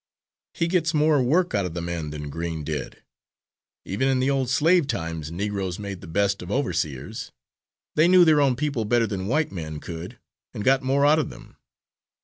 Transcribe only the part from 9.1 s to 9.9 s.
white men